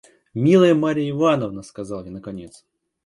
«Милая 0.33 0.73
Марья 0.73 1.07
Ивановна!– 1.11 1.61
сказал 1.61 2.03
я 2.05 2.09
наконец. 2.11 2.65